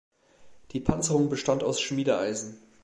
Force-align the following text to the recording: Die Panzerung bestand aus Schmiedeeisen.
Die 0.71 0.79
Panzerung 0.79 1.29
bestand 1.29 1.63
aus 1.63 1.79
Schmiedeeisen. 1.79 2.59